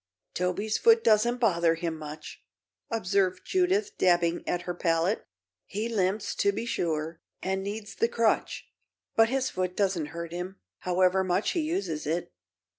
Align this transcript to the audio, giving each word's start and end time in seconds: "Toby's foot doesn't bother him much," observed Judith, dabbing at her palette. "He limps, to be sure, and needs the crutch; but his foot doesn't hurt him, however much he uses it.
"Toby's 0.33 0.79
foot 0.79 1.03
doesn't 1.03 1.37
bother 1.37 1.75
him 1.75 1.95
much," 1.95 2.43
observed 2.89 3.41
Judith, 3.45 3.99
dabbing 3.99 4.43
at 4.49 4.63
her 4.63 4.73
palette. 4.73 5.27
"He 5.67 5.87
limps, 5.87 6.33
to 6.37 6.51
be 6.51 6.65
sure, 6.65 7.21
and 7.43 7.61
needs 7.63 7.93
the 7.93 8.07
crutch; 8.07 8.67
but 9.15 9.29
his 9.29 9.51
foot 9.51 9.77
doesn't 9.77 10.07
hurt 10.07 10.31
him, 10.31 10.55
however 10.79 11.23
much 11.23 11.51
he 11.51 11.59
uses 11.61 12.07
it. 12.07 12.33